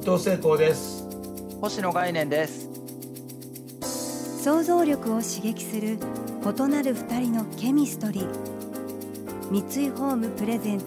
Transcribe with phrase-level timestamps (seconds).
[0.00, 1.06] 伊藤聖光です。
[1.60, 2.70] 星野概念です。
[4.42, 5.98] 想像力を刺激する
[6.42, 9.50] 異なる二人のケミストリー。
[9.50, 10.86] 三井ホームプレゼンツ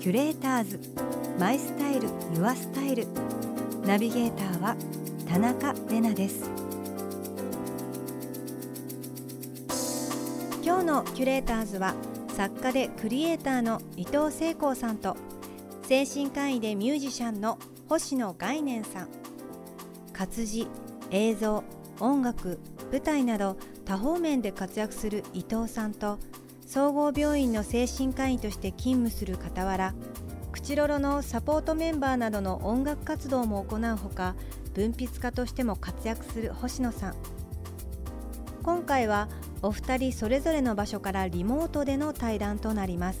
[0.00, 0.80] キュレーターズ。
[1.38, 3.06] マイスタイルユアスタイル。
[3.86, 4.76] ナビゲーターは
[5.28, 6.50] 田中れなです。
[10.64, 11.94] 今日のキュレーターズは
[12.36, 15.16] 作家でクリエイターの伊藤聖光さんと
[15.84, 17.56] 精神科医でミュージシャンの
[17.92, 19.08] 星野概念さん。
[20.14, 20.66] 活字
[21.10, 21.62] 映像
[22.00, 22.58] 音楽
[22.90, 26.18] 舞台など多方面で活躍する伊藤さんと
[26.66, 29.94] 総合病院の精神科医として勤務する傍ら
[30.52, 34.36] クチロロのサポートメンバーなどの音楽活動も行うほか
[34.72, 37.14] 文筆家としても活躍する星野さん。
[38.62, 39.28] 今回は
[39.60, 43.20] お二人それぞれの場所からリモートでの対談となります。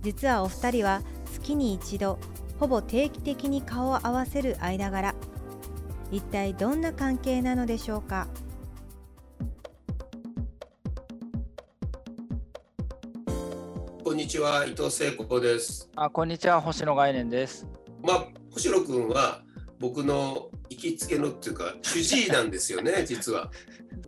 [0.00, 2.18] 実はお二人は月に一度
[2.58, 5.14] ほぼ定期的に顔を合わせる間柄。
[6.10, 8.28] 一体どんな関係なのでしょうか？
[14.02, 15.90] こんにちは伊藤聖光です。
[15.96, 17.66] あこんにちは星野概念です。
[18.02, 19.42] まあ星野くんは
[19.78, 23.50] 僕の行きつけのっていうか主治医なんですよね 実は。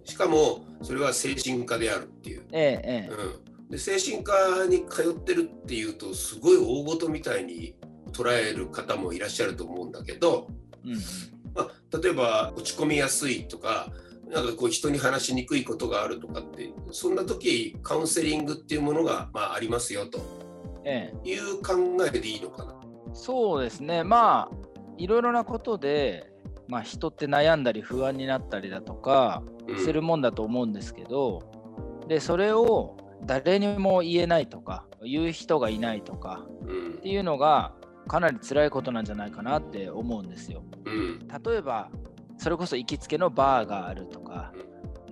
[0.05, 7.75] しかもそれは精神科であるっていう、ええええ、うん、で精神科に通ってるっていうとすごい大事みたいに
[8.19, 10.49] 捉える方もいらっしゃると思うんだけど、
[10.85, 10.95] うん
[11.55, 13.93] まあ、例えば落ち込みやすいとか
[14.29, 20.21] なんかこう人に話しにくいことがあるとかってそんな時カウンセリングっていうものがまあありますよと。
[21.23, 21.75] いう考
[22.07, 24.05] えでいいのかな、ええ、そうですね。
[24.05, 26.33] まあいろいろなことで、
[26.67, 29.43] まあ、人って悩んだり不安になったりだとか
[29.85, 31.43] するもんだと思うんですけど、
[32.03, 32.97] うん、でそれを
[33.27, 36.47] 誰にも言えないとか言う人がいないとか、
[36.99, 37.75] っていうのが
[38.09, 40.65] かなり辛いことなんじゃないかなって思うんですよ。
[40.87, 41.91] うん、例えば
[42.39, 44.53] それこそ行きつけのバーがあるとか、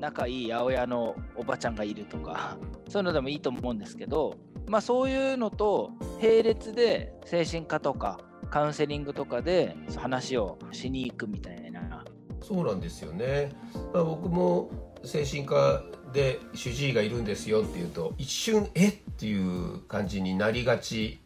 [0.00, 2.56] 仲いい八百屋のおばちゃんがいるとか
[2.88, 4.36] そういうのでもいいと思うんですけど、
[4.66, 5.92] まあ、そういうのと
[6.22, 8.20] 並列で精神科とか
[8.50, 12.04] カウンセリングとかで話をしに行くみたいな。
[12.42, 13.50] そうなんですよね、
[13.92, 14.70] まあ、僕も
[15.02, 18.88] 精神科で主治医がいるんですよっていうと一瞬え？
[18.88, 21.20] っていう感じになりがち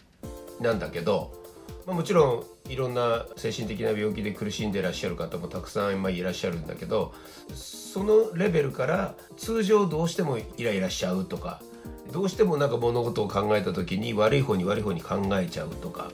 [0.60, 1.39] なんだけど
[1.86, 7.14] まあ、もちろんいろんな精神的な病気で苦しんでいらっしゃる方もたくさん今いらっしゃるんだけど
[7.54, 11.60] そのレベルから通常どうしてもイライラしちゃうとか
[12.12, 16.10] どうしてもなんか物事を考えた時に悪い方に悪い方に考えちゃうとか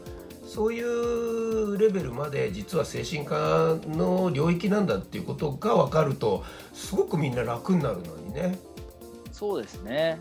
[0.47, 8.59] そういうレベルまで実は精神科の領域なんだっていうことが分かるとすごくみんな楽になるのにね。
[9.33, 10.19] そうですね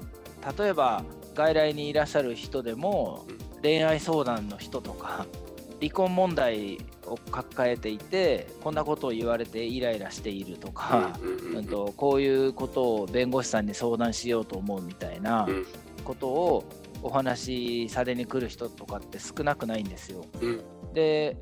[0.57, 1.03] 例えば
[1.35, 3.25] 外来にいらっしゃる人でも
[3.65, 5.25] 恋愛相談の人とか
[5.81, 11.17] 離婚問題を抱えていてこんなことを言われてイライラしているとか、
[11.53, 15.47] うんとこういうことを弁護士さんに相談しようと思うみたいな
[16.03, 16.63] ことを
[17.01, 20.25] お話しされに来る人とかって少なくないんですよ。
[20.93, 21.35] で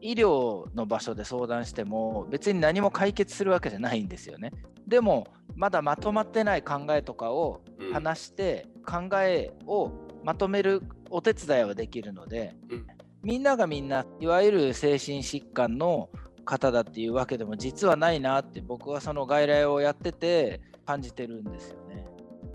[0.00, 4.52] 医療の場所で相談しても別に何も解決するわけじゃないんですよね。
[4.86, 12.86] でもまだまとまってない考えとかを話して考えをまとめるお手伝いはできるので、うん、
[13.22, 16.08] みんながみんないわゆる精神疾患の
[16.44, 22.06] 方だっていうわけでも実はないなって僕はその外来をやってて感じてるんですよね。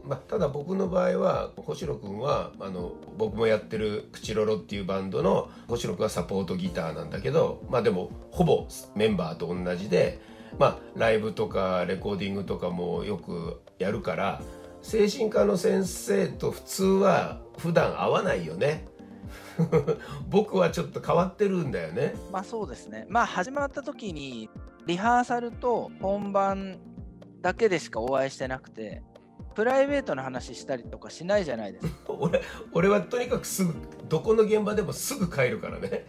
[0.03, 10.19] まあ、ただ僕の場合は星野君はあの僕もやってる「クチロロ」っていうバンドの星野君はサポートギターなんだけどまあでもほぼメンバーと同じで、
[10.57, 14.41] まあ、ライブとかレコーディングとかもよくやるから
[14.81, 18.85] 精神科の先生と普通は普段会わないよね。
[20.29, 22.15] 僕はちょっと変わってるんだよね。
[22.31, 23.05] まあそうですね。
[23.09, 24.49] まあ始まった時に
[24.85, 26.79] リハーサルと本番
[27.41, 29.03] だけでしかお会いしてなくて
[29.55, 32.13] プライベートの話したりとかしないじゃないですか。
[32.17, 32.41] 俺
[32.73, 33.73] 俺はとにかくすぐ
[34.07, 36.05] どこの現場でもすぐ帰るからね。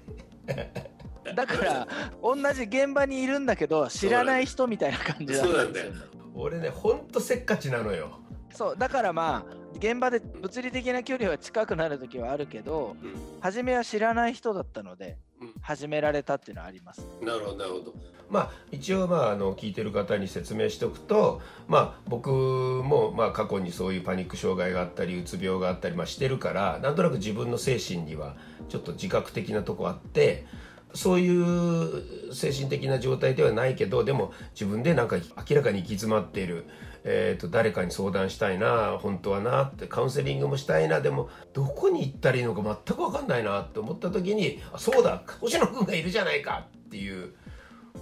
[1.34, 1.88] だから
[2.22, 5.92] 同じ現場にいるんだけど知らない人みたいな感じなんだよ。
[6.34, 8.20] 俺ねほんとせっかちなのよ。
[8.52, 15.16] そうだからまあ現場で物理的な距離は近くなる時はあるけど、うん、初めは知らない人だったので
[15.62, 17.06] 始められたっていうのはあります。
[17.22, 17.94] なるほどなるほど。
[18.28, 28.36] まあ一応まああの聞いてる方に説明しておくと、まあ僕もまあ過去にそういうパニック障害があったりうつ病があったりまあしてるから、なんとなく自分の精神には
[28.68, 30.46] ちょっと自覚的なとこあって。
[30.92, 35.18] そういう精神的な状態ではないけどでも自分でなんか
[35.48, 36.66] 明らかに行き詰まっている、
[37.04, 47.34] えー、と誰かに相談したいな本当はなってカウンセリングもしたいなでもどこに行ったらいいのか全く分かんないなって思った時にあそうだ星野君がいるじゃないかっていう。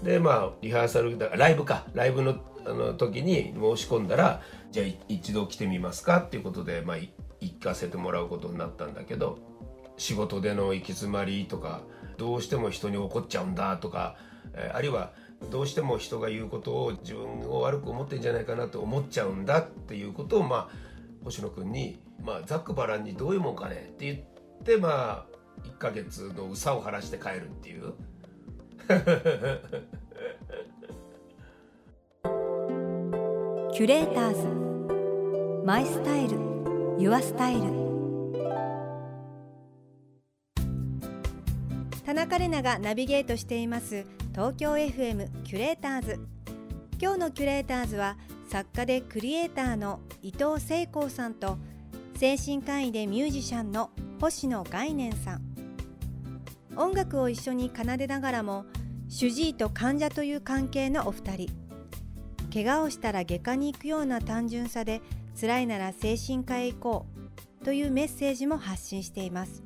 [0.03, 1.87] でまあリハーサルだライブか。
[1.95, 6.97] ライブのあの時に申し込んだらじゃあ一度来てみますかっていうことで、まあ、
[7.41, 9.39] 行かせてもらうことになったんだけど
[9.97, 11.81] 仕事での行き詰まりとか
[12.19, 14.17] どうしても人に怒っちゃうんだとか、
[14.53, 15.12] えーあるいは
[15.50, 20.69] どうしても人が言うことを自分を悪く思ってんじゃないかなと思っちゃうんだっていうことをまあ
[21.25, 24.19] 星野君に、まあ、ざっくばらんにどういうもんかねって言っ
[24.64, 27.93] てまあ1ヶ月のうさを晴らして帰るっていう。
[33.73, 35.64] キュレーターズ。
[35.64, 36.37] マイスタイル。
[36.99, 37.88] ユアスタイル。
[42.08, 44.06] 田中れながナビゲートしています。
[44.32, 46.19] 東京 FM キュレーターズ。
[46.99, 48.16] 今日のキュレーターズは
[48.49, 51.58] 作家でクリエイターの伊藤聖光さんと
[52.16, 53.90] 精神科医でミュージシャンの
[54.22, 55.43] 星野概念さん。
[56.76, 58.64] 音楽を一緒に奏でながらも
[59.10, 61.50] 主治医と患者という関係のお二人。
[62.50, 65.02] 怪我をしたら外科に行くような単純さで
[65.38, 67.06] 辛いなら精神科へ行こ
[67.60, 69.62] うというメッセージも発信しています。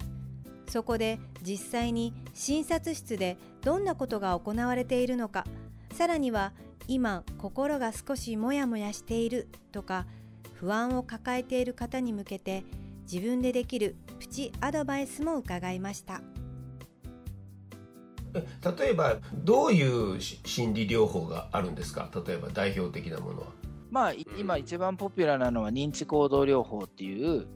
[0.72, 5.44] そこで実際に診察室でどんなことが行われているのか
[5.92, 6.54] さらには
[6.88, 10.06] 今心が少しモヤモヤしているとか
[10.54, 12.64] 不安を抱えている方に向けて
[13.02, 16.22] 自分でできるプチアドバイスも伺いました
[18.32, 18.46] え
[18.78, 22.08] 例えばどういうし心理療法があるんですか？
[22.26, 23.46] 例えば代表的なものは。
[23.90, 27.46] まあい今一番ポピュラーなのは認知行動療法っていう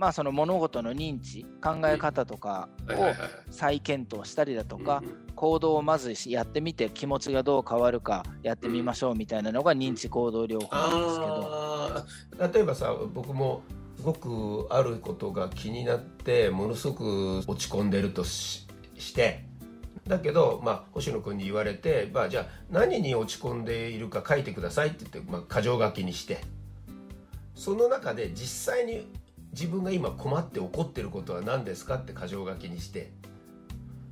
[0.00, 3.12] まあその物事の認知考え方とかを
[3.50, 5.02] 再検討したりだとか
[5.34, 12.50] 行動をまずしやってみて気持ちがどう変わるかやってみましょうみたいなのが認知行動療法なんですけど。
[12.54, 13.60] 例えばさ僕も
[13.98, 18.66] すごくあることが気になってものすごく落ち込んでるとし
[18.96, 19.44] して
[20.06, 26.38] だけど、まあ、星野君に言われて、まあ、じゃあ何に落ち込んでいるか書いてくださいって言って、まあ、箇条書きにして。
[27.60, 29.06] その中で実際に
[29.52, 33.10] 自分が今困って怒ってることは何ですかって箇条書きにして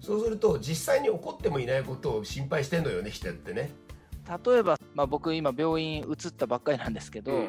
[0.00, 3.70] そうすると実際に怒ってもいないことを心配してんのよね人ってね。
[4.46, 7.44] 例えば、まあ、僕今病院移ったばっかりなんですけど、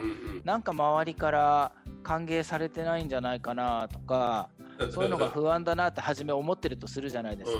[0.45, 1.71] なんか周りから
[2.03, 4.47] 歓迎されてないんじゃないかなとか
[4.91, 7.59] そういうのが不安だなって初め思ってるとするじゃないですか。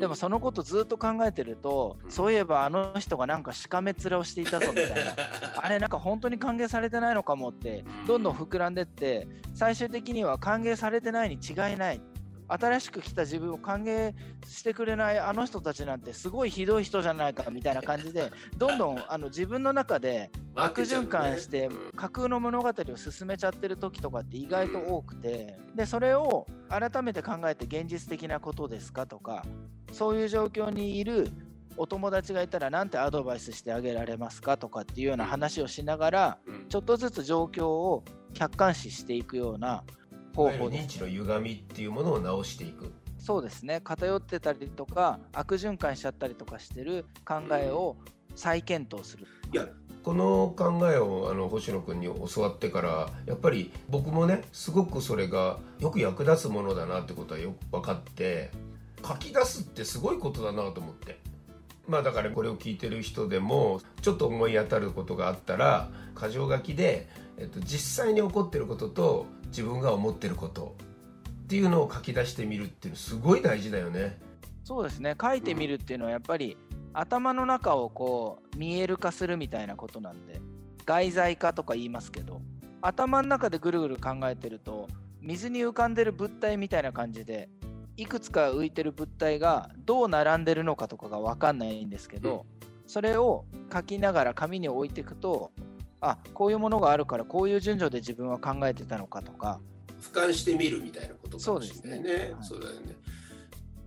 [0.00, 5.12] でもそのことずっと考えてるとそういえばあの人がなんかしかめ面をしていたぞみたいな。
[5.60, 12.00] あれなんか本当に歓迎されてないのかもってどんどん膨らんでって最終的には歓迎されてないに違いない
[12.48, 14.14] 新しく来た自分を歓迎
[14.46, 29.44] してくれないあの人たちなんてすごいひどい人じゃないかみたいな感じで どんどんあの自分の中で悪循環して架空の物語を進めちゃってる時とかって意外と多くてでそれを改めて考えて現実的なことですかとか
[29.92, 31.30] そういう状況にいる
[31.78, 39.84] お友達がいたら何てアドバイスしてあげられますかとかっていうような話をしながらちょっとずつ状況を客観視していくような
[40.38, 40.84] 方法です。
[40.84, 42.92] 認知の歪みっていうものを直していく。
[43.18, 47.96] そうですね偏ってたりとか悪循環しちゃったりとかしてる考えを
[48.36, 49.26] 再検討する。
[49.52, 49.66] いや
[50.04, 58.50] この考えをあの星野君に教わってからやっぱり僕もねすごくそれがよく役立つものだなってことはよく分かって
[59.06, 61.18] 書き出すってすごいことだなと思って
[61.88, 70.76] まあだからこれを聞いてる人でもちょっと思い当たることがあったら箇条書きで、えっと、実際に起こってることと自分が思ってること
[71.44, 74.18] っていうのを書き出してみるっていうのすごい大事だよね。
[74.64, 75.16] そうですね。
[75.20, 76.56] 書いてみるっていうのはやっぱり
[76.92, 80.40] 頭の中をこう見える化するみたいなことなんで
[80.84, 82.40] 外在化とか言いますけど
[82.82, 84.88] 頭の中でぐるぐる考えてると
[85.20, 87.48] 水に浮かんでる物体みたいな感じで
[87.96, 92.46] いくつか浮いてる物体がどう並んでるのかとかが分かんないんですけど、
[92.86, 95.50] それを書きながら紙に置いていくと
[96.00, 99.60] あこういうものがあるからこういう順序で自分は考えてたのかとか
[100.00, 102.34] 俯瞰してみるみたいなことかもしれないね。
[102.42, 102.96] そうですねはいね。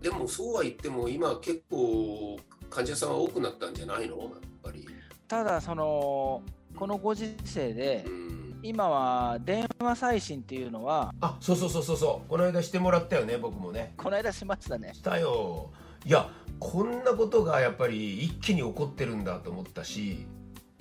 [0.01, 2.37] でもそうは言っても今結構
[2.69, 4.17] 患者さんは多くなったんじゃないの？
[4.17, 4.29] やっ
[4.61, 4.87] ぱり。
[5.27, 6.41] ただその
[6.75, 13.93] このご時世でうん今は電話再診っていうのはあそうそうそうそうそうこの間してもらったよね僕もね。
[13.97, 15.71] この間しましたねしたよ。
[16.05, 20.25] いやこんなことがやっぱり一気に起こってるんだと思ったし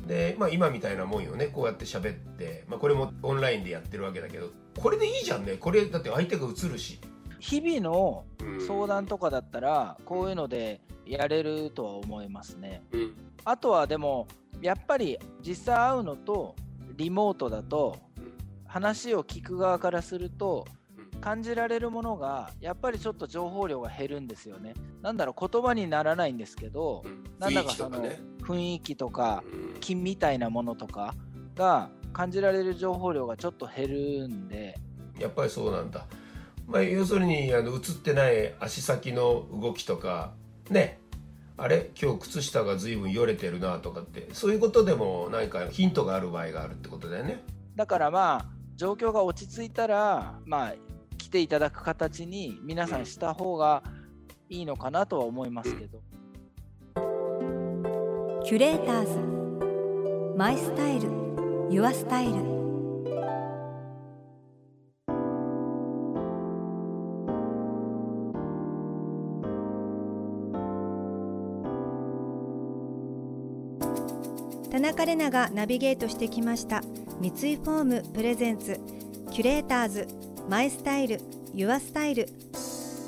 [0.07, 1.47] で、まあ、今みたいなもんよね。
[1.47, 4.51] こうやって喋って、まあ、これもオンラインでやってるわけだけど。
[4.79, 5.55] これでいいじゃんね。
[5.55, 7.01] これだって相手が映るし。
[7.41, 8.25] 日々の
[8.67, 13.15] 相談とかだったらこういうのでやれるとは思いますね、うん、
[13.45, 14.29] あとはでも
[14.61, 16.55] やっぱり実際会うのと
[16.97, 17.97] リモートだと
[18.67, 20.67] 話を聞く側からすると
[21.21, 24.75] 感じられるものがやっぱりちょっと情報量が減るんですよね。
[25.03, 28.03] なんだろう言葉にならないんですけど、うん、なんだかその
[28.43, 29.43] 雰囲気とか
[29.81, 31.15] 気みたいなものとか
[31.57, 34.79] が感じられる情報量がちょっと減るんで。
[35.19, 36.07] やっぱりそうなんだ、
[36.67, 40.33] まあ、要するにあの映ってない足先の動きとか
[40.71, 41.01] ね。
[41.57, 41.91] あれ？
[42.01, 44.29] 今日靴下が随分よれてるなとかって。
[44.33, 47.43] そういうことでも何かヒントがある場合があるってことだよね。
[47.77, 48.47] だからまあ
[48.77, 50.75] 状況が落ち着いたらまあ
[51.19, 53.83] 来ていただく形に皆さんした方が
[54.49, 56.01] いいのかなとは思いますけど、
[58.43, 59.40] キュレーターズ
[60.37, 61.09] マイスタイル
[61.71, 62.33] ユアスタイル。
[74.71, 76.83] 田中麗奈がナビゲートしてきました。
[77.21, 78.81] 三井ホーム presents。
[79.31, 80.09] キュレーターズ
[80.49, 81.21] My Style Your
[81.55, 82.29] Style。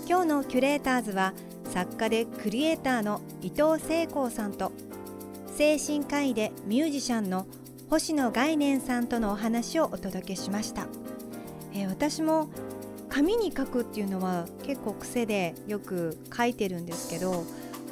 [0.08, 1.32] 今日のキュレーターズは
[1.64, 4.72] 作家でクリエイターの伊藤聖光さんと
[5.62, 7.46] 精神科医でミュージシャンの
[7.88, 10.88] 星野概念さんとのお話をお届けしました、
[11.72, 12.48] えー、私も
[13.08, 17.44] 紙に書くっていうのは結構癖でよく書いてるんですけど、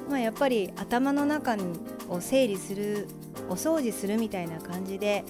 [0.09, 1.57] まあ、やっぱり頭の中
[2.09, 3.07] を整理する
[3.49, 5.23] お掃除するみたいな感じで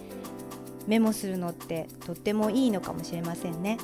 [0.87, 3.77] メモするのってとってもいいのかもしれませんね。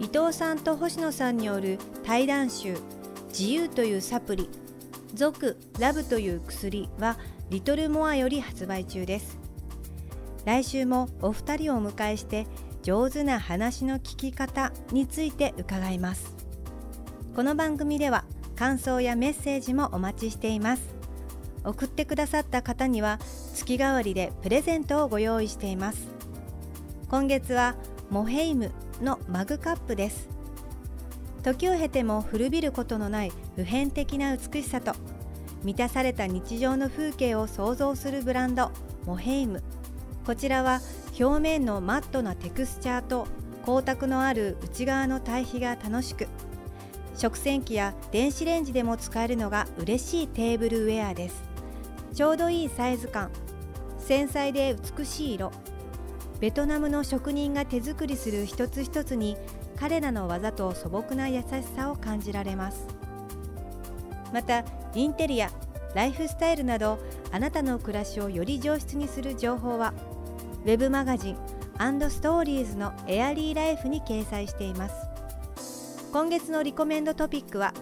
[0.00, 2.76] 伊藤さんと星野さんによる対談集
[3.32, 4.50] 「自由というサプリ」
[5.14, 7.18] 族ラブという薬は
[7.50, 9.38] リトルモアより発売中です。
[10.44, 12.46] 来週もお二人をお迎えして
[12.82, 16.34] 上手な話の聞き方について伺います。
[17.34, 18.24] この番組では
[18.56, 20.82] 感想やメッセージもお待ちしています。
[21.64, 23.18] 送ってくださった方には
[23.54, 26.08] 月替わりでプレゼントをご用意しています。
[27.08, 27.74] 今月は
[28.08, 28.70] モヘイム
[29.02, 30.28] のマグカップです。
[31.42, 34.92] 時を経ても古びることのない普遍的な美しさと
[35.64, 38.70] 満たされた日常の風景を想像するブランド
[39.04, 39.62] モヘイム。
[40.24, 40.80] こちらは
[41.18, 43.26] 表面のマットなテクスチャーと
[43.64, 46.28] 光沢のある内側の対比が楽しく
[47.16, 51.42] 食洗機や電子レンジでも使えるのが嬉しいテーブルウェアです。
[52.14, 53.30] ちょうどいいサイズ感。
[53.98, 55.52] 繊細で美しい色。
[56.40, 59.36] ベトナムの職人が手作りする一つ一つに
[59.80, 61.44] 彼らの技と素朴な優し
[61.74, 62.86] さを感じられます。
[64.30, 64.62] また
[64.94, 65.50] インテリア
[65.94, 66.98] ライフスタイルなど
[67.32, 69.94] あなたの暮らしをより上質にする情報は
[70.64, 71.36] web マガジン
[72.10, 74.94] ストーリーズのエアリーライフに掲載しています。
[76.12, 77.72] 今月のリコメンドトピックは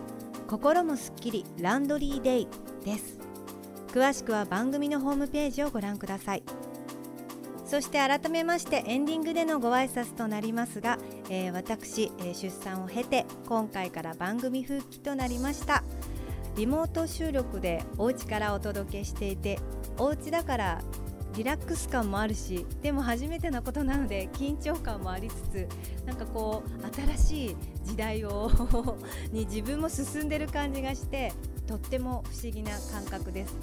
[0.47, 2.49] 心もすっきりランドリーデイ
[2.85, 3.19] です。
[3.89, 6.45] 詳しくは番組のホームページをご覧ください。
[7.65, 10.99] そして改めましてエンディングでのご挨拶となりますが、
[11.31, 15.85] えー、私、えー、出産を経て今回から番組復帰となりました。
[16.59, 19.61] リモート収録でお家からお届けしていて
[19.97, 20.83] お家だから
[21.37, 25.69] リラックス感もあるしでも初めてのことなので緊張感もありつつ
[26.05, 28.51] なんかこう新しい時代を
[29.31, 31.33] に自分も進んでる感じがして
[31.69, 33.57] とっても不思議な感覚です。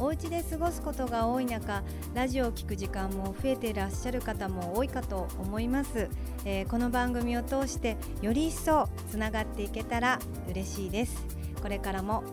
[0.00, 1.82] お家で過ごすことが多い中
[2.14, 6.08] ラジオを聴く時間も増えていらっしゃる方も多いかと思います、
[6.46, 11.26] えー、この番組を通してより一層つながっていけたら嬉しいです。
[11.60, 12.24] これからも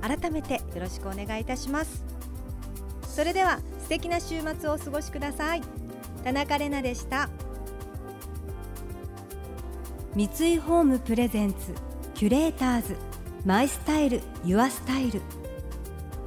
[0.00, 2.04] 改めてよろしくお願いいたします。
[3.08, 5.62] それでは素敵な週末をお過ごしください。
[6.22, 7.28] 田中れなでした。
[10.14, 11.74] 三井ホームプレゼンツ
[12.14, 12.96] キュレーターズ
[13.44, 15.20] マイスタイルユアスタイル。